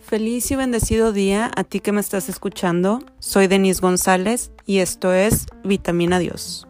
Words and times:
Feliz 0.00 0.50
y 0.50 0.56
bendecido 0.56 1.12
día 1.12 1.50
a 1.56 1.64
ti 1.64 1.80
que 1.80 1.92
me 1.92 2.00
estás 2.00 2.28
escuchando. 2.28 3.00
Soy 3.18 3.48
Denise 3.48 3.80
González 3.80 4.50
y 4.64 4.78
esto 4.78 5.12
es 5.12 5.46
Vitamina 5.62 6.18
Dios. 6.18 6.66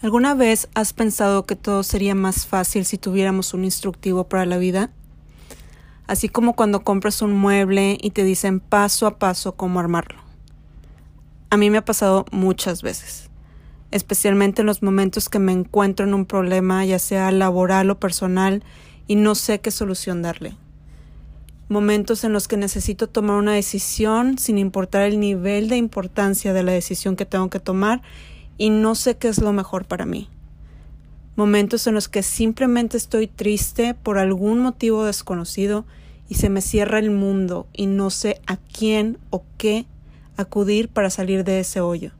¿Alguna 0.00 0.34
vez 0.34 0.68
has 0.74 0.92
pensado 0.92 1.46
que 1.46 1.56
todo 1.56 1.82
sería 1.82 2.14
más 2.14 2.46
fácil 2.46 2.86
si 2.86 2.98
tuviéramos 2.98 3.54
un 3.54 3.64
instructivo 3.64 4.24
para 4.24 4.46
la 4.46 4.56
vida? 4.56 4.90
Así 6.08 6.28
como 6.28 6.56
cuando 6.56 6.82
compras 6.82 7.22
un 7.22 7.32
mueble 7.36 7.98
y 8.00 8.10
te 8.10 8.24
dicen 8.24 8.60
paso 8.60 9.06
a 9.06 9.18
paso 9.18 9.56
cómo 9.56 9.78
armarlo. 9.78 10.23
A 11.54 11.56
mí 11.56 11.70
me 11.70 11.78
ha 11.78 11.84
pasado 11.84 12.24
muchas 12.32 12.82
veces, 12.82 13.30
especialmente 13.92 14.62
en 14.62 14.66
los 14.66 14.82
momentos 14.82 15.28
que 15.28 15.38
me 15.38 15.52
encuentro 15.52 16.04
en 16.04 16.12
un 16.12 16.26
problema, 16.26 16.84
ya 16.84 16.98
sea 16.98 17.30
laboral 17.30 17.90
o 17.90 18.00
personal, 18.00 18.64
y 19.06 19.14
no 19.14 19.36
sé 19.36 19.60
qué 19.60 19.70
solución 19.70 20.20
darle. 20.20 20.56
Momentos 21.68 22.24
en 22.24 22.32
los 22.32 22.48
que 22.48 22.56
necesito 22.56 23.08
tomar 23.08 23.36
una 23.36 23.52
decisión 23.52 24.36
sin 24.36 24.58
importar 24.58 25.02
el 25.02 25.20
nivel 25.20 25.68
de 25.68 25.76
importancia 25.76 26.52
de 26.52 26.64
la 26.64 26.72
decisión 26.72 27.14
que 27.14 27.24
tengo 27.24 27.48
que 27.50 27.60
tomar 27.60 28.02
y 28.58 28.70
no 28.70 28.96
sé 28.96 29.16
qué 29.16 29.28
es 29.28 29.38
lo 29.38 29.52
mejor 29.52 29.84
para 29.84 30.06
mí. 30.06 30.28
Momentos 31.36 31.86
en 31.86 31.94
los 31.94 32.08
que 32.08 32.24
simplemente 32.24 32.96
estoy 32.96 33.28
triste 33.28 33.94
por 33.94 34.18
algún 34.18 34.58
motivo 34.58 35.04
desconocido 35.04 35.84
y 36.28 36.34
se 36.34 36.48
me 36.48 36.62
cierra 36.62 36.98
el 36.98 37.12
mundo 37.12 37.68
y 37.72 37.86
no 37.86 38.10
sé 38.10 38.40
a 38.48 38.56
quién 38.56 39.18
o 39.30 39.44
qué 39.56 39.86
acudir 40.36 40.88
para 40.88 41.10
salir 41.10 41.44
de 41.44 41.60
ese 41.60 41.80
hoyo. 41.80 42.12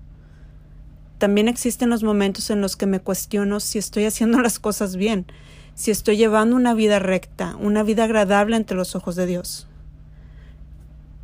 También 1.18 1.48
existen 1.48 1.90
los 1.90 2.02
momentos 2.02 2.50
en 2.50 2.60
los 2.60 2.76
que 2.76 2.86
me 2.86 3.00
cuestiono 3.00 3.60
si 3.60 3.78
estoy 3.78 4.04
haciendo 4.04 4.40
las 4.42 4.58
cosas 4.58 4.96
bien, 4.96 5.26
si 5.74 5.90
estoy 5.90 6.16
llevando 6.16 6.56
una 6.56 6.74
vida 6.74 6.98
recta, 6.98 7.56
una 7.56 7.82
vida 7.82 8.04
agradable 8.04 8.56
ante 8.56 8.74
los 8.74 8.94
ojos 8.94 9.16
de 9.16 9.26
Dios. 9.26 9.66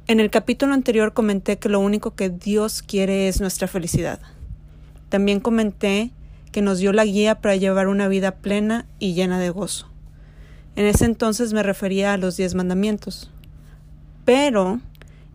En 0.07 0.19
el 0.19 0.31
capítulo 0.31 0.75
anterior 0.75 1.13
comenté 1.13 1.59
que 1.59 1.69
lo 1.69 1.79
único 1.79 2.17
que 2.17 2.31
Dios 2.31 2.83
quiere 2.83 3.29
es 3.29 3.41
nuestra 3.41 3.69
felicidad. 3.69 4.21
También 5.09 5.39
comenté 5.39 6.11
que 6.51 6.63
nos 6.63 6.79
dio 6.79 6.93
la 6.93 7.05
guía 7.05 7.41
para 7.41 7.55
llevar 7.55 7.87
una 7.87 8.09
vida 8.09 8.37
plena 8.37 8.87
y 8.99 9.15
llena 9.15 9.39
de 9.39 9.51
gozo. 9.51 9.89
En 10.75 10.87
ese 10.87 11.05
entonces 11.05 11.53
me 11.53 11.63
refería 11.63 12.13
a 12.13 12.17
los 12.17 12.37
diez 12.37 12.55
mandamientos. 12.55 13.31
Pero 14.25 14.81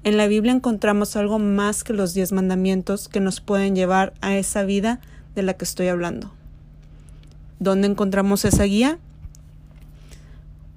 en 0.05 0.17
la 0.17 0.27
Biblia 0.27 0.53
encontramos 0.53 1.15
algo 1.15 1.39
más 1.39 1.83
que 1.83 1.91
los 1.91 2.13
diez 2.13 2.31
mandamientos 2.31 3.09
que 3.09 3.19
nos 3.19 3.41
pueden 3.41 3.75
llevar 3.75 4.13
a 4.21 4.37
esa 4.37 4.63
vida 4.63 5.01
de 5.33 5.41
la 5.41 5.55
que 5.55 5.65
estoy 5.65 5.87
hablando. 5.87 6.31
¿Dónde 7.59 7.87
encontramos 7.87 8.45
esa 8.45 8.63
guía? 8.65 8.99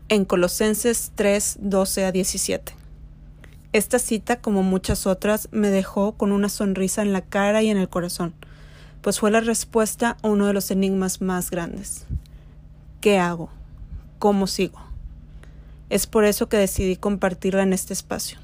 En 0.09 0.25
Colosenses 0.25 1.13
3, 1.15 1.59
12 1.61 2.07
a 2.07 2.11
17. 2.13 2.73
Esta 3.75 3.99
cita, 3.99 4.41
como 4.41 4.63
muchas 4.63 5.07
otras, 5.07 5.49
me 5.53 5.69
dejó 5.69 6.13
con 6.13 6.33
una 6.33 6.49
sonrisa 6.49 7.03
en 7.03 7.13
la 7.13 7.21
cara 7.21 7.63
y 7.63 7.69
en 7.69 7.77
el 7.77 7.91
corazón 7.91 8.33
pues 9.03 9.21
fue 9.21 9.31
la 9.31 9.41
respuesta 9.41 10.17
a 10.23 10.29
uno 10.29 10.47
de 10.47 10.53
los 10.53 10.71
enigmas 10.71 11.21
más 11.21 11.51
grandes. 11.51 12.07
¿Qué 13.01 13.19
hago? 13.19 13.51
¿Cómo 14.19 14.47
sigo? 14.47 14.81
Es 15.91 16.07
por 16.07 16.25
eso 16.25 16.49
que 16.49 16.57
decidí 16.57 16.97
compartirla 16.97 17.63
en 17.63 17.73
este 17.73 17.93
espacio. 17.93 18.39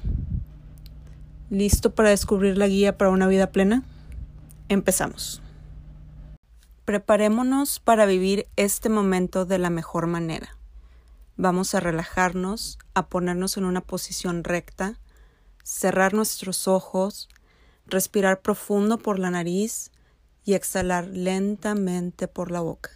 ¿Listo 1.51 1.93
para 1.93 2.09
descubrir 2.09 2.57
la 2.57 2.67
guía 2.67 2.97
para 2.97 3.11
una 3.11 3.27
vida 3.27 3.51
plena? 3.51 3.83
Empezamos. 4.67 5.43
Preparémonos 6.85 7.79
para 7.79 8.07
vivir 8.07 8.47
este 8.55 8.89
momento 8.89 9.45
de 9.45 9.59
la 9.59 9.69
mejor 9.69 10.07
manera. 10.07 10.57
Vamos 11.37 11.75
a 11.75 11.79
relajarnos, 11.79 12.79
a 12.95 13.09
ponernos 13.09 13.57
en 13.57 13.65
una 13.65 13.81
posición 13.81 14.43
recta, 14.43 14.99
cerrar 15.63 16.15
nuestros 16.15 16.67
ojos, 16.67 17.29
respirar 17.85 18.41
profundo 18.41 18.97
por 18.97 19.19
la 19.19 19.29
nariz 19.29 19.91
y 20.45 20.55
exhalar 20.55 21.05
lentamente 21.05 22.27
por 22.27 22.49
la 22.49 22.61
boca. 22.61 22.89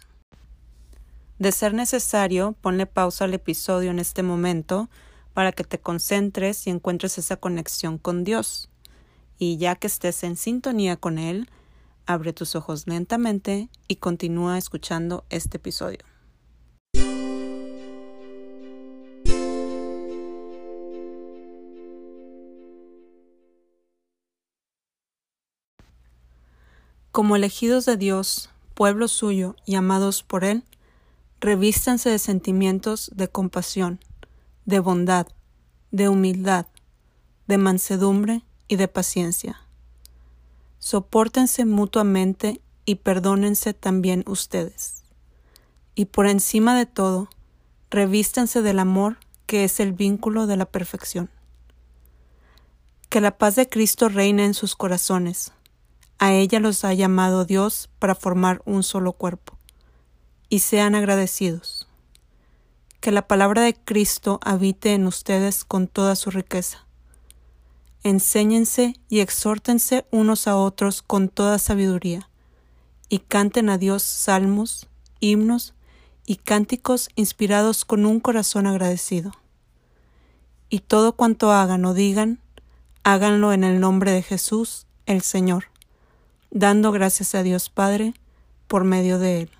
De 1.38 1.52
ser 1.52 1.72
necesario, 1.72 2.56
ponle 2.60 2.86
pausa 2.86 3.26
al 3.26 3.34
episodio 3.34 3.92
en 3.92 4.00
este 4.00 4.24
momento 4.24 4.90
para 5.34 5.52
que 5.52 5.64
te 5.64 5.78
concentres 5.78 6.66
y 6.66 6.70
encuentres 6.70 7.18
esa 7.18 7.36
conexión 7.36 7.98
con 7.98 8.24
Dios. 8.24 8.68
Y 9.38 9.56
ya 9.56 9.76
que 9.76 9.86
estés 9.86 10.22
en 10.24 10.36
sintonía 10.36 10.96
con 10.96 11.18
Él, 11.18 11.48
abre 12.06 12.32
tus 12.32 12.56
ojos 12.56 12.86
lentamente 12.86 13.68
y 13.88 13.96
continúa 13.96 14.58
escuchando 14.58 15.24
este 15.30 15.58
episodio. 15.58 16.00
Como 27.12 27.34
elegidos 27.34 27.86
de 27.86 27.96
Dios, 27.96 28.50
pueblo 28.74 29.08
suyo 29.08 29.56
y 29.66 29.74
amados 29.74 30.22
por 30.22 30.44
Él, 30.44 30.64
revístanse 31.40 32.08
de 32.08 32.18
sentimientos 32.18 33.10
de 33.14 33.28
compasión, 33.28 33.98
de 34.70 34.78
bondad, 34.78 35.26
de 35.90 36.08
humildad, 36.08 36.66
de 37.46 37.58
mansedumbre 37.58 38.42
y 38.68 38.76
de 38.76 38.88
paciencia. 38.88 39.60
Sopórtense 40.78 41.66
mutuamente 41.66 42.62
y 42.86 42.94
perdónense 42.94 43.74
también 43.74 44.24
ustedes. 44.26 45.02
Y 45.94 46.06
por 46.06 46.26
encima 46.26 46.74
de 46.78 46.86
todo, 46.86 47.28
revístanse 47.90 48.62
del 48.62 48.78
amor 48.78 49.18
que 49.46 49.64
es 49.64 49.80
el 49.80 49.92
vínculo 49.92 50.46
de 50.46 50.56
la 50.56 50.64
perfección. 50.64 51.28
Que 53.10 53.20
la 53.20 53.36
paz 53.36 53.56
de 53.56 53.68
Cristo 53.68 54.08
reine 54.08 54.44
en 54.44 54.54
sus 54.54 54.76
corazones 54.76 55.52
a 56.20 56.34
ella 56.34 56.60
los 56.60 56.84
ha 56.84 56.92
llamado 56.92 57.46
Dios 57.46 57.88
para 57.98 58.14
formar 58.14 58.60
un 58.66 58.82
solo 58.82 59.14
cuerpo. 59.14 59.58
Y 60.50 60.58
sean 60.58 60.94
agradecidos. 60.94 61.79
Que 63.00 63.12
la 63.12 63.26
palabra 63.26 63.62
de 63.62 63.74
Cristo 63.74 64.40
habite 64.42 64.94
en 64.94 65.06
ustedes 65.06 65.64
con 65.64 65.88
toda 65.88 66.16
su 66.16 66.30
riqueza. 66.30 66.86
Enséñense 68.02 68.94
y 69.08 69.20
exhórtense 69.20 70.06
unos 70.10 70.46
a 70.46 70.56
otros 70.56 71.02
con 71.02 71.28
toda 71.28 71.58
sabiduría, 71.58 72.28
y 73.08 73.18
canten 73.18 73.68
a 73.70 73.78
Dios 73.78 74.02
salmos, 74.02 74.88
himnos 75.18 75.74
y 76.26 76.36
cánticos 76.36 77.08
inspirados 77.16 77.84
con 77.84 78.06
un 78.06 78.20
corazón 78.20 78.66
agradecido. 78.66 79.32
Y 80.68 80.80
todo 80.80 81.12
cuanto 81.12 81.52
hagan 81.52 81.84
o 81.84 81.94
digan, 81.94 82.40
háganlo 83.02 83.52
en 83.52 83.64
el 83.64 83.80
nombre 83.80 84.12
de 84.12 84.22
Jesús, 84.22 84.86
el 85.06 85.22
Señor 85.22 85.64
dando 86.50 86.90
gracias 86.92 87.34
a 87.34 87.42
Dios 87.42 87.70
Padre 87.70 88.14
por 88.66 88.84
medio 88.84 89.18
de 89.18 89.42
él. 89.42 89.50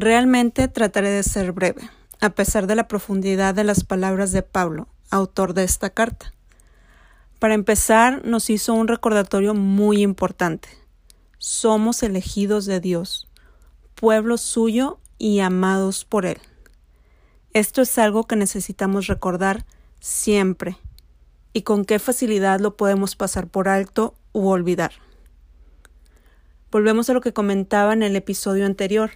Realmente 0.00 0.68
trataré 0.68 1.10
de 1.10 1.24
ser 1.24 1.50
breve, 1.50 1.90
a 2.20 2.30
pesar 2.30 2.68
de 2.68 2.76
la 2.76 2.86
profundidad 2.86 3.52
de 3.52 3.64
las 3.64 3.82
palabras 3.82 4.30
de 4.30 4.44
Pablo, 4.44 4.86
autor 5.10 5.54
de 5.54 5.64
esta 5.64 5.90
carta. 5.90 6.32
Para 7.40 7.54
empezar, 7.54 8.24
nos 8.24 8.48
hizo 8.48 8.74
un 8.74 8.86
recordatorio 8.86 9.54
muy 9.54 10.02
importante. 10.02 10.68
Somos 11.38 12.04
elegidos 12.04 12.64
de 12.64 12.78
Dios, 12.78 13.26
pueblo 13.96 14.38
suyo 14.38 15.00
y 15.18 15.40
amados 15.40 16.04
por 16.04 16.26
Él. 16.26 16.38
Esto 17.52 17.82
es 17.82 17.98
algo 17.98 18.22
que 18.22 18.36
necesitamos 18.36 19.08
recordar 19.08 19.66
siempre, 19.98 20.78
y 21.52 21.62
con 21.62 21.84
qué 21.84 21.98
facilidad 21.98 22.60
lo 22.60 22.76
podemos 22.76 23.16
pasar 23.16 23.48
por 23.48 23.66
alto 23.68 24.14
u 24.32 24.46
olvidar. 24.46 24.92
Volvemos 26.70 27.10
a 27.10 27.14
lo 27.14 27.20
que 27.20 27.32
comentaba 27.32 27.94
en 27.94 28.04
el 28.04 28.14
episodio 28.14 28.64
anterior. 28.64 29.10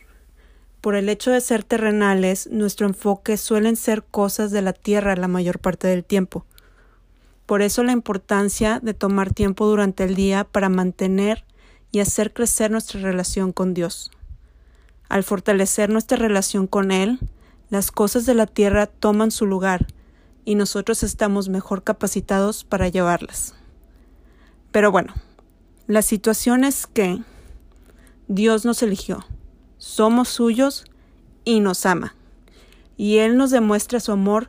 Por 0.82 0.96
el 0.96 1.08
hecho 1.08 1.31
de 1.31 1.40
ser 1.40 1.62
terrenales, 1.62 2.49
nuestro 2.50 2.88
enfoque 2.88 3.37
suelen 3.37 3.76
ser 3.76 4.02
cosas 4.02 4.50
de 4.50 4.62
la 4.62 4.73
tierra 4.73 5.14
la 5.14 5.29
mayor 5.29 5.61
parte 5.61 5.87
del 5.87 6.05
tiempo. 6.05 6.44
Por 7.46 7.62
eso 7.62 7.84
la 7.84 7.93
importancia 7.93 8.81
de 8.82 8.93
tomar 8.93 9.32
tiempo 9.32 9.64
durante 9.67 10.02
el 10.02 10.17
día 10.17 10.43
para 10.43 10.69
mantener 10.69 11.44
y 11.93 12.00
hacer 12.00 12.32
crecer 12.32 12.73
nuestra 12.73 13.00
relación 13.00 13.52
con 13.52 13.75
Dios. 13.75 14.11
Al 15.08 15.23
fortalecer 15.23 15.88
nuestra 15.88 16.19
relación 16.19 16.67
con 16.67 16.90
Él, 16.90 17.20
las 17.70 17.93
cosas 17.93 18.26
de 18.26 18.34
la 18.34 18.46
tierra 18.46 18.88
toman 18.88 19.31
su 19.31 19.46
lugar 19.46 19.87
y 20.44 20.56
nosotros 20.56 21.05
estamos 21.05 21.49
mejor 21.49 21.84
capacitados 21.84 22.64
para 22.64 22.88
llevarlas. 22.88 23.55
Pero 24.73 24.90
bueno, 24.90 25.14
la 25.87 26.02
situación 26.02 26.64
es 26.64 26.88
que 26.88 27.23
Dios 28.26 28.64
nos 28.64 28.82
eligió, 28.82 29.25
somos 29.82 30.29
suyos 30.29 30.84
y 31.44 31.58
nos 31.58 31.87
ama. 31.87 32.14
Y 32.96 33.17
Él 33.17 33.37
nos 33.37 33.50
demuestra 33.50 33.99
su 33.99 34.12
amor 34.12 34.49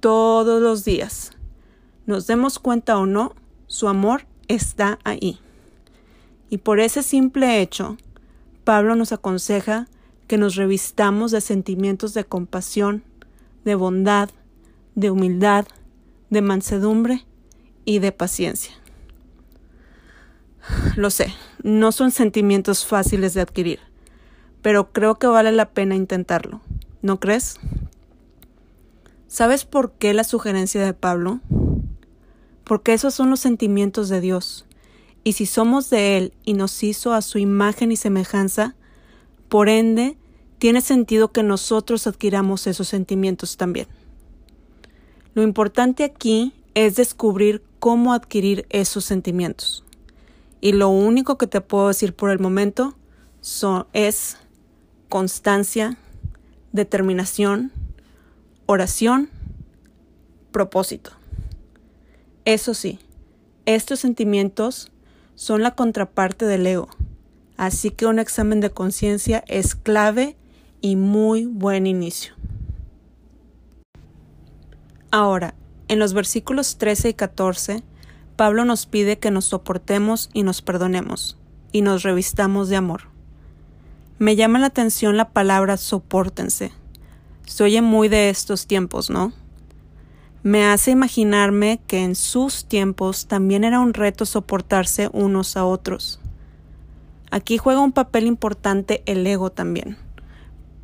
todos 0.00 0.60
los 0.60 0.84
días. 0.84 1.30
Nos 2.06 2.26
demos 2.26 2.58
cuenta 2.58 2.98
o 2.98 3.06
no, 3.06 3.36
su 3.68 3.86
amor 3.86 4.26
está 4.48 4.98
ahí. 5.04 5.38
Y 6.50 6.58
por 6.58 6.80
ese 6.80 7.04
simple 7.04 7.60
hecho, 7.60 7.96
Pablo 8.64 8.96
nos 8.96 9.12
aconseja 9.12 9.86
que 10.26 10.38
nos 10.38 10.56
revistamos 10.56 11.30
de 11.30 11.40
sentimientos 11.40 12.12
de 12.12 12.24
compasión, 12.24 13.04
de 13.64 13.76
bondad, 13.76 14.30
de 14.96 15.12
humildad, 15.12 15.66
de 16.30 16.42
mansedumbre 16.42 17.24
y 17.84 18.00
de 18.00 18.10
paciencia. 18.10 18.72
Lo 20.96 21.10
sé, 21.10 21.32
no 21.62 21.92
son 21.92 22.10
sentimientos 22.10 22.84
fáciles 22.84 23.34
de 23.34 23.40
adquirir, 23.40 23.78
pero 24.64 24.92
creo 24.92 25.16
que 25.16 25.26
vale 25.26 25.52
la 25.52 25.68
pena 25.72 25.94
intentarlo. 25.94 26.62
¿No 27.02 27.20
crees? 27.20 27.60
¿Sabes 29.28 29.66
por 29.66 29.92
qué 29.92 30.14
la 30.14 30.24
sugerencia 30.24 30.82
de 30.82 30.94
Pablo? 30.94 31.40
Porque 32.64 32.94
esos 32.94 33.12
son 33.12 33.28
los 33.28 33.40
sentimientos 33.40 34.08
de 34.08 34.22
Dios. 34.22 34.64
Y 35.22 35.34
si 35.34 35.44
somos 35.44 35.90
de 35.90 36.16
Él 36.16 36.32
y 36.46 36.54
nos 36.54 36.82
hizo 36.82 37.12
a 37.12 37.20
su 37.20 37.36
imagen 37.36 37.92
y 37.92 37.96
semejanza, 37.96 38.74
por 39.50 39.68
ende, 39.68 40.16
tiene 40.56 40.80
sentido 40.80 41.30
que 41.30 41.42
nosotros 41.42 42.06
adquiramos 42.06 42.66
esos 42.66 42.88
sentimientos 42.88 43.58
también. 43.58 43.88
Lo 45.34 45.42
importante 45.42 46.04
aquí 46.04 46.54
es 46.72 46.96
descubrir 46.96 47.62
cómo 47.80 48.14
adquirir 48.14 48.64
esos 48.70 49.04
sentimientos. 49.04 49.84
Y 50.62 50.72
lo 50.72 50.88
único 50.88 51.36
que 51.36 51.48
te 51.48 51.60
puedo 51.60 51.88
decir 51.88 52.14
por 52.14 52.30
el 52.30 52.38
momento 52.38 52.96
es 53.92 54.38
constancia, 55.14 55.96
determinación, 56.72 57.70
oración, 58.66 59.30
propósito. 60.50 61.12
Eso 62.44 62.74
sí, 62.74 62.98
estos 63.64 64.00
sentimientos 64.00 64.90
son 65.36 65.62
la 65.62 65.76
contraparte 65.76 66.46
del 66.46 66.66
ego, 66.66 66.88
así 67.56 67.92
que 67.92 68.06
un 68.06 68.18
examen 68.18 68.58
de 68.58 68.70
conciencia 68.70 69.44
es 69.46 69.76
clave 69.76 70.36
y 70.80 70.96
muy 70.96 71.46
buen 71.46 71.86
inicio. 71.86 72.34
Ahora, 75.12 75.54
en 75.86 76.00
los 76.00 76.12
versículos 76.12 76.76
13 76.76 77.10
y 77.10 77.14
14, 77.14 77.84
Pablo 78.34 78.64
nos 78.64 78.86
pide 78.86 79.20
que 79.20 79.30
nos 79.30 79.44
soportemos 79.44 80.28
y 80.32 80.42
nos 80.42 80.60
perdonemos, 80.60 81.38
y 81.70 81.82
nos 81.82 82.02
revistamos 82.02 82.68
de 82.68 82.74
amor. 82.74 83.13
Me 84.18 84.36
llama 84.36 84.60
la 84.60 84.66
atención 84.66 85.16
la 85.16 85.30
palabra 85.30 85.76
sopórtense. 85.76 86.70
Se 87.46 87.64
oye 87.64 87.82
muy 87.82 88.08
de 88.08 88.30
estos 88.30 88.68
tiempos, 88.68 89.10
¿no? 89.10 89.32
Me 90.44 90.64
hace 90.66 90.92
imaginarme 90.92 91.80
que 91.88 92.04
en 92.04 92.14
sus 92.14 92.64
tiempos 92.66 93.26
también 93.26 93.64
era 93.64 93.80
un 93.80 93.92
reto 93.92 94.24
soportarse 94.24 95.10
unos 95.12 95.56
a 95.56 95.64
otros. 95.64 96.20
Aquí 97.32 97.58
juega 97.58 97.80
un 97.80 97.90
papel 97.90 98.28
importante 98.28 99.02
el 99.06 99.26
ego 99.26 99.50
también, 99.50 99.96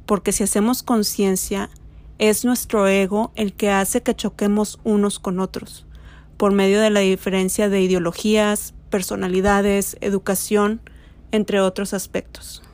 porque 0.06 0.32
si 0.32 0.42
hacemos 0.42 0.82
conciencia, 0.82 1.70
es 2.18 2.44
nuestro 2.44 2.88
ego 2.88 3.30
el 3.36 3.52
que 3.52 3.70
hace 3.70 4.02
que 4.02 4.16
choquemos 4.16 4.80
unos 4.82 5.20
con 5.20 5.38
otros, 5.38 5.86
por 6.36 6.52
medio 6.52 6.80
de 6.80 6.90
la 6.90 7.00
diferencia 7.00 7.68
de 7.68 7.80
ideologías, 7.80 8.74
personalidades, 8.90 9.96
educación, 10.00 10.80
entre 11.30 11.60
otros 11.60 11.94
aspectos. 11.94 12.64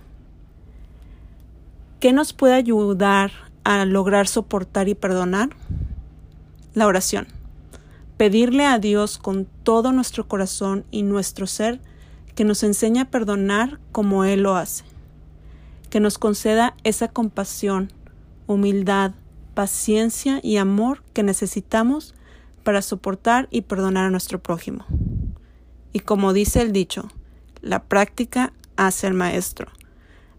¿Qué 1.98 2.12
nos 2.12 2.34
puede 2.34 2.52
ayudar 2.52 3.32
a 3.64 3.86
lograr 3.86 4.28
soportar 4.28 4.86
y 4.86 4.94
perdonar? 4.94 5.56
La 6.74 6.86
oración. 6.86 7.26
Pedirle 8.18 8.66
a 8.66 8.78
Dios 8.78 9.16
con 9.16 9.46
todo 9.62 9.92
nuestro 9.92 10.28
corazón 10.28 10.84
y 10.90 11.02
nuestro 11.02 11.46
ser 11.46 11.80
que 12.34 12.44
nos 12.44 12.62
enseñe 12.62 13.00
a 13.00 13.10
perdonar 13.10 13.80
como 13.92 14.24
Él 14.24 14.42
lo 14.42 14.56
hace. 14.56 14.84
Que 15.88 15.98
nos 15.98 16.18
conceda 16.18 16.74
esa 16.84 17.08
compasión, 17.08 17.90
humildad, 18.46 19.12
paciencia 19.54 20.38
y 20.42 20.58
amor 20.58 21.02
que 21.14 21.22
necesitamos 21.22 22.14
para 22.62 22.82
soportar 22.82 23.48
y 23.50 23.62
perdonar 23.62 24.04
a 24.04 24.10
nuestro 24.10 24.42
prójimo. 24.42 24.84
Y 25.94 26.00
como 26.00 26.34
dice 26.34 26.60
el 26.60 26.72
dicho, 26.72 27.08
la 27.62 27.84
práctica 27.84 28.52
hace 28.76 29.06
el 29.06 29.14
maestro. 29.14 29.68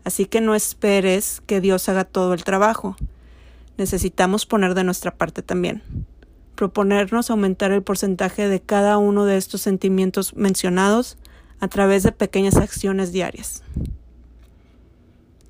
Así 0.08 0.26
que 0.26 0.40
no 0.40 0.56
esperes 0.56 1.42
que 1.48 1.60
Dios 1.60 1.90
haga 1.90 2.06
todo 2.06 2.34
el 2.34 2.46
trabajo. 2.46 2.96
Necesitamos 3.78 4.46
poner 4.46 4.74
de 4.74 4.86
nuestra 4.86 5.14
parte 5.14 5.42
también. 5.42 5.84
Proponernos 6.56 7.30
aumentar 7.30 7.74
el 7.74 7.84
porcentaje 7.84 8.48
de 8.48 8.62
cada 8.62 9.00
uno 9.00 9.26
de 9.26 9.36
estos 9.36 9.60
sentimientos 9.60 10.34
mencionados 10.34 11.18
a 11.60 11.68
través 11.68 12.04
de 12.04 12.14
pequeñas 12.14 12.56
acciones 12.56 13.12
diarias. 13.12 13.64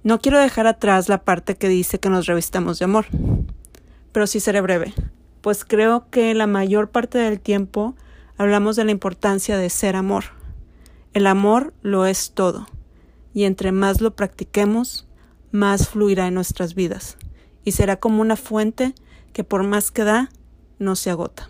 No 0.01 0.17
quiero 0.21 0.39
dejar 0.39 0.65
atrás 0.65 1.07
la 1.07 1.23
parte 1.23 1.55
que 1.55 1.69
dice 1.69 1.99
que 1.99 2.09
nos 2.09 2.25
revistamos 2.25 2.79
de 2.79 2.85
amor, 2.85 3.05
pero 4.11 4.25
sí 4.25 4.39
seré 4.39 4.61
breve, 4.61 4.91
pues 5.41 5.65
creo 5.65 6.09
que 6.09 6.33
la 6.33 6.47
mayor 6.47 6.89
parte 6.89 7.19
del 7.19 7.39
tiempo 7.39 7.95
hablamos 8.39 8.75
de 8.75 8.85
la 8.85 8.91
importancia 8.91 9.55
de 9.55 9.69
ser 9.69 9.95
amor. 9.95 10.23
El 11.13 11.27
amor 11.27 11.75
lo 11.83 12.07
es 12.07 12.31
todo 12.31 12.65
y 13.33 13.43
entre 13.43 13.71
más 13.71 14.01
lo 14.01 14.15
practiquemos, 14.15 15.07
más 15.51 15.89
fluirá 15.89 16.27
en 16.27 16.33
nuestras 16.33 16.75
vidas 16.75 17.17
y 17.67 17.73
será 17.73 17.99
como 17.99 18.21
una 18.21 18.37
fuente 18.37 18.95
que 19.33 19.43
por 19.43 19.63
más 19.63 19.91
que 19.91 20.05
da, 20.05 20.29
no 20.79 20.95
se 20.95 21.09
agota. 21.09 21.49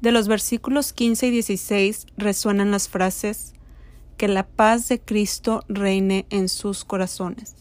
De 0.00 0.12
los 0.12 0.28
versículos 0.28 0.94
15 0.94 1.26
y 1.26 1.30
16 1.30 2.06
resuenan 2.16 2.70
las 2.70 2.88
frases 2.88 3.52
que 4.16 4.28
la 4.28 4.46
paz 4.46 4.88
de 4.88 4.98
Cristo 4.98 5.62
reine 5.68 6.24
en 6.30 6.48
sus 6.48 6.86
corazones, 6.86 7.54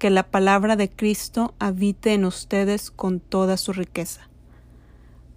que 0.00 0.10
la 0.10 0.28
palabra 0.28 0.74
de 0.74 0.90
Cristo 0.90 1.54
habite 1.60 2.12
en 2.12 2.24
ustedes 2.24 2.90
con 2.90 3.20
toda 3.20 3.58
su 3.58 3.72
riqueza. 3.72 4.28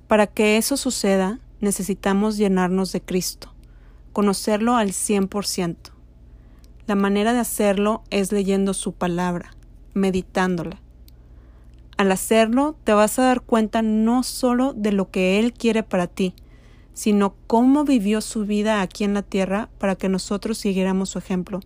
Para 0.08 0.26
que 0.26 0.58
eso 0.58 0.78
suceda, 0.78 1.40
necesitamos 1.62 2.38
llenarnos 2.38 2.92
de 2.92 3.02
Cristo, 3.02 3.54
conocerlo 4.12 4.76
al 4.76 4.90
100%. 4.90 5.76
La 6.88 6.96
manera 6.96 7.34
de 7.34 7.40
hacerlo 7.40 8.04
es 8.10 8.32
leyendo 8.32 8.74
su 8.74 8.94
palabra, 8.94 9.54
meditándola. 9.94 10.82
Al 11.98 12.12
hacerlo, 12.12 12.76
te 12.84 12.94
vas 12.94 13.20
a 13.20 13.24
dar 13.24 13.42
cuenta 13.42 13.82
no 13.82 14.24
solo 14.24 14.74
de 14.74 14.92
lo 14.92 15.12
que 15.12 15.40
Él 15.40 15.54
quiere 15.54 15.84
para 15.84 16.08
ti, 16.08 16.34
sino 16.94 17.36
cómo 17.48 17.86
vivió 17.86 18.22
su 18.22 18.46
vida 18.46 18.82
aquí 18.82 19.04
en 19.04 19.14
la 19.14 19.22
tierra 19.22 19.70
para 19.80 19.96
que 19.96 20.10
nosotros 20.10 20.58
siguiéramos 20.58 21.10
su 21.10 21.20
ejemplo, 21.20 21.60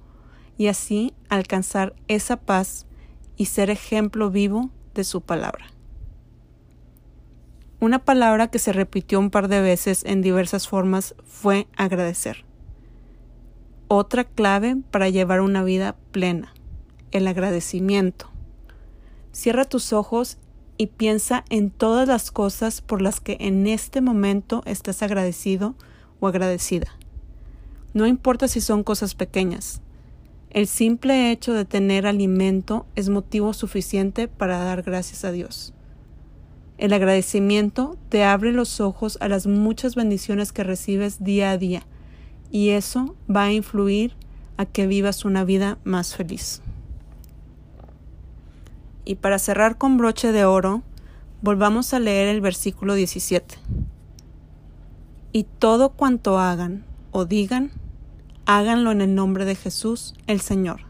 y 0.58 0.68
así 0.68 1.14
alcanzar 1.30 1.96
esa 2.08 2.38
paz 2.38 2.86
y 3.38 3.46
ser 3.46 3.70
ejemplo 3.70 4.30
vivo 4.30 4.70
de 4.94 5.04
su 5.04 5.22
palabra. 5.22 5.73
Una 7.84 8.00
palabra 8.00 8.48
que 8.48 8.60
se 8.60 8.72
repitió 8.72 9.20
un 9.20 9.30
par 9.30 9.50
de 9.50 9.60
veces 9.60 10.06
en 10.06 10.22
diversas 10.22 10.70
formas 10.70 11.16
fue 11.26 11.68
agradecer. 11.76 12.46
Otra 13.90 14.24
clave 14.24 14.78
para 14.90 15.10
llevar 15.10 15.42
una 15.42 15.66
vida 15.66 15.98
plena, 16.14 16.54
el 17.12 17.28
agradecimiento. 17.28 18.30
Cierra 19.34 19.66
tus 19.66 19.92
ojos 19.92 20.38
y 20.78 20.88
piensa 20.88 21.44
en 21.50 21.72
todas 21.72 22.08
las 22.08 22.32
cosas 22.32 22.80
por 22.80 23.02
las 23.02 23.20
que 23.20 23.36
en 23.42 23.68
este 23.68 24.00
momento 24.00 24.64
estás 24.66 25.04
agradecido 25.04 25.76
o 26.22 26.30
agradecida. 26.30 26.88
No 27.94 28.08
importa 28.08 28.48
si 28.48 28.62
son 28.62 28.86
cosas 28.86 29.14
pequeñas. 29.14 29.82
El 30.52 30.68
simple 30.68 31.32
hecho 31.32 31.52
de 31.52 31.66
tener 31.66 32.08
alimento 32.08 32.86
es 32.96 33.10
motivo 33.10 33.52
suficiente 33.52 34.30
para 34.30 34.60
dar 34.60 34.84
gracias 34.84 35.26
a 35.26 35.34
Dios. 35.34 35.74
El 36.84 36.92
agradecimiento 36.92 37.98
te 38.10 38.26
abre 38.26 38.52
los 38.52 38.82
ojos 38.82 39.18
a 39.22 39.30
las 39.30 39.48
muchas 39.48 39.96
bendiciones 39.96 40.52
que 40.52 40.66
recibes 40.66 41.24
día 41.24 41.52
a 41.52 41.58
día 41.58 41.84
y 42.52 42.72
eso 42.72 43.16
va 43.34 43.44
a 43.44 43.54
influir 43.54 44.18
a 44.58 44.66
que 44.66 44.86
vivas 44.86 45.24
una 45.24 45.46
vida 45.46 45.78
más 45.86 46.14
feliz. 46.14 46.62
Y 49.06 49.16
para 49.16 49.40
cerrar 49.40 49.78
con 49.78 49.96
broche 49.96 50.34
de 50.34 50.44
oro, 50.44 50.82
volvamos 51.42 51.94
a 51.94 52.00
leer 52.00 52.28
el 52.28 52.42
versículo 52.42 52.96
17. 52.96 53.56
Y 55.32 55.46
todo 55.60 55.92
cuanto 55.92 56.38
hagan 56.38 56.84
o 57.12 57.24
digan, 57.24 57.72
háganlo 58.46 58.92
en 58.92 59.00
el 59.00 59.16
nombre 59.16 59.46
de 59.46 59.56
Jesús 59.56 60.16
el 60.28 60.42
Señor, 60.42 60.82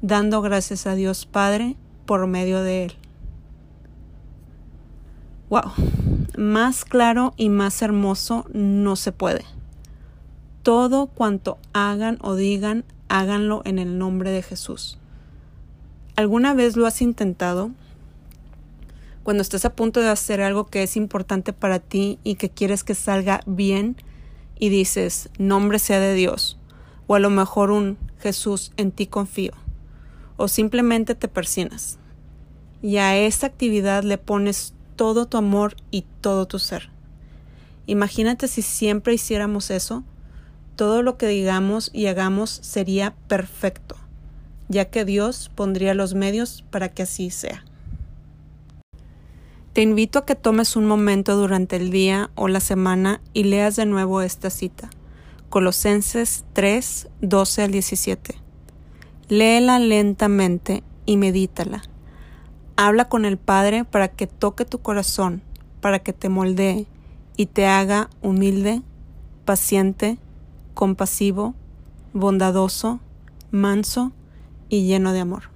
dando 0.00 0.42
gracias 0.42 0.86
a 0.86 0.94
Dios 0.94 1.26
Padre 1.26 1.74
por 2.06 2.24
medio 2.28 2.62
de 2.62 2.84
Él. 2.84 3.07
Wow, 5.50 5.72
más 6.36 6.84
claro 6.84 7.32
y 7.38 7.48
más 7.48 7.80
hermoso 7.80 8.44
no 8.52 8.96
se 8.96 9.12
puede. 9.12 9.44
Todo 10.62 11.06
cuanto 11.06 11.56
hagan 11.72 12.18
o 12.20 12.34
digan, 12.34 12.84
háganlo 13.08 13.62
en 13.64 13.78
el 13.78 13.96
nombre 13.96 14.30
de 14.30 14.42
Jesús. 14.42 14.98
¿Alguna 16.16 16.52
vez 16.52 16.76
lo 16.76 16.86
has 16.86 17.00
intentado? 17.00 17.70
Cuando 19.22 19.40
estás 19.40 19.64
a 19.64 19.74
punto 19.74 20.00
de 20.00 20.10
hacer 20.10 20.42
algo 20.42 20.66
que 20.66 20.82
es 20.82 20.96
importante 20.96 21.54
para 21.54 21.78
ti 21.78 22.18
y 22.24 22.34
que 22.34 22.50
quieres 22.50 22.84
que 22.84 22.94
salga 22.94 23.40
bien 23.46 23.96
y 24.58 24.68
dices, 24.68 25.30
nombre 25.38 25.78
sea 25.78 26.00
de 26.00 26.12
Dios, 26.12 26.58
o 27.06 27.14
a 27.14 27.20
lo 27.20 27.30
mejor 27.30 27.70
un 27.70 27.96
Jesús, 28.18 28.72
en 28.76 28.90
ti 28.90 29.06
confío, 29.06 29.52
o 30.36 30.48
simplemente 30.48 31.14
te 31.14 31.28
persinas. 31.28 31.98
Y 32.82 32.98
a 32.98 33.16
esta 33.16 33.46
actividad 33.46 34.02
le 34.02 34.18
pones 34.18 34.74
todo 34.98 35.26
tu 35.26 35.36
amor 35.36 35.76
y 35.92 36.04
todo 36.20 36.46
tu 36.46 36.58
ser. 36.58 36.90
Imagínate 37.86 38.48
si 38.48 38.62
siempre 38.62 39.14
hiciéramos 39.14 39.70
eso, 39.70 40.02
todo 40.74 41.02
lo 41.02 41.16
que 41.16 41.28
digamos 41.28 41.90
y 41.94 42.06
hagamos 42.06 42.50
sería 42.50 43.14
perfecto, 43.28 43.96
ya 44.68 44.86
que 44.86 45.04
Dios 45.04 45.52
pondría 45.54 45.94
los 45.94 46.14
medios 46.14 46.64
para 46.70 46.88
que 46.88 47.04
así 47.04 47.30
sea. 47.30 47.64
Te 49.72 49.82
invito 49.82 50.18
a 50.18 50.26
que 50.26 50.34
tomes 50.34 50.74
un 50.74 50.86
momento 50.86 51.36
durante 51.36 51.76
el 51.76 51.92
día 51.92 52.30
o 52.34 52.48
la 52.48 52.58
semana 52.58 53.20
y 53.32 53.44
leas 53.44 53.76
de 53.76 53.86
nuevo 53.86 54.20
esta 54.20 54.50
cita. 54.50 54.90
Colosenses 55.48 56.44
3, 56.54 57.08
12 57.20 57.62
al 57.62 57.70
17. 57.70 58.34
Léela 59.28 59.78
lentamente 59.78 60.82
y 61.06 61.16
medítala. 61.16 61.82
Habla 62.80 63.08
con 63.08 63.24
el 63.24 63.38
Padre 63.38 63.84
para 63.84 64.06
que 64.06 64.28
toque 64.28 64.64
tu 64.64 64.78
corazón, 64.78 65.42
para 65.80 65.98
que 65.98 66.12
te 66.12 66.28
moldee 66.28 66.86
y 67.36 67.46
te 67.46 67.66
haga 67.66 68.08
humilde, 68.22 68.82
paciente, 69.44 70.16
compasivo, 70.74 71.56
bondadoso, 72.12 73.00
manso 73.50 74.12
y 74.68 74.86
lleno 74.86 75.12
de 75.12 75.18
amor. 75.18 75.50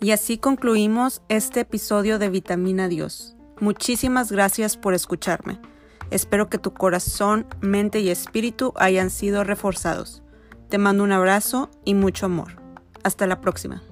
Y 0.00 0.10
así 0.10 0.36
concluimos 0.36 1.22
este 1.28 1.60
episodio 1.60 2.18
de 2.18 2.28
Vitamina 2.28 2.88
Dios. 2.88 3.36
Muchísimas 3.60 4.32
gracias 4.32 4.76
por 4.76 4.94
escucharme. 4.94 5.60
Espero 6.10 6.48
que 6.48 6.58
tu 6.58 6.72
corazón, 6.72 7.46
mente 7.60 8.00
y 8.00 8.10
espíritu 8.10 8.72
hayan 8.76 9.10
sido 9.10 9.44
reforzados. 9.44 10.22
Te 10.68 10.78
mando 10.78 11.04
un 11.04 11.12
abrazo 11.12 11.70
y 11.84 11.94
mucho 11.94 12.26
amor. 12.26 12.60
Hasta 13.02 13.26
la 13.26 13.40
próxima. 13.40 13.82